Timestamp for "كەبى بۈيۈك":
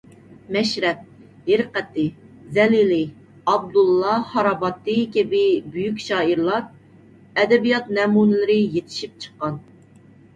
5.17-6.01